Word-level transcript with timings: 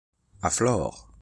A 0.39 0.49
Flore! 0.55 0.95